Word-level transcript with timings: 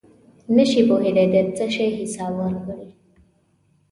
نشی 0.55 0.81
پوهېږي 0.87 1.25
د 1.33 1.35
څه 1.57 1.65
شي 1.75 1.87
حساب 1.99 2.33
ورکړي. 2.41 2.89